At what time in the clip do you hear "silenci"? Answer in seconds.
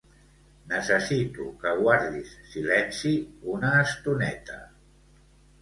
2.55-3.13